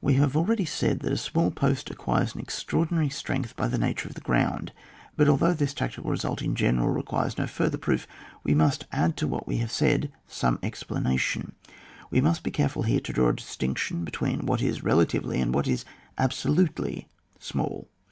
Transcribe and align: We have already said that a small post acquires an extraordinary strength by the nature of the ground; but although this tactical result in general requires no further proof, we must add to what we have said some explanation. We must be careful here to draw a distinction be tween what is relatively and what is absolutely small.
We 0.00 0.14
have 0.14 0.36
already 0.36 0.64
said 0.64 1.00
that 1.00 1.12
a 1.12 1.16
small 1.16 1.50
post 1.50 1.90
acquires 1.90 2.36
an 2.36 2.40
extraordinary 2.40 3.08
strength 3.08 3.56
by 3.56 3.66
the 3.66 3.78
nature 3.80 4.06
of 4.08 4.14
the 4.14 4.20
ground; 4.20 4.70
but 5.16 5.28
although 5.28 5.54
this 5.54 5.74
tactical 5.74 6.08
result 6.08 6.40
in 6.40 6.54
general 6.54 6.90
requires 6.94 7.36
no 7.36 7.48
further 7.48 7.76
proof, 7.76 8.06
we 8.44 8.54
must 8.54 8.86
add 8.92 9.16
to 9.16 9.26
what 9.26 9.48
we 9.48 9.56
have 9.56 9.72
said 9.72 10.12
some 10.28 10.60
explanation. 10.62 11.56
We 12.12 12.20
must 12.20 12.44
be 12.44 12.52
careful 12.52 12.84
here 12.84 13.00
to 13.00 13.12
draw 13.12 13.30
a 13.30 13.34
distinction 13.34 14.04
be 14.04 14.12
tween 14.12 14.46
what 14.46 14.62
is 14.62 14.84
relatively 14.84 15.40
and 15.40 15.52
what 15.52 15.66
is 15.66 15.84
absolutely 16.16 17.08
small. 17.40 17.88